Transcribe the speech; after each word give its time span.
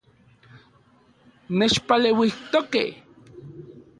Nechpaleuijtokej 1.57 2.85